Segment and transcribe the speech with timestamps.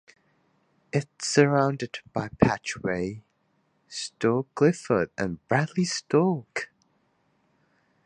[0.91, 3.21] It is surrounded by Patchway,
[3.87, 6.71] Stoke Gifford and Bradley Stoke.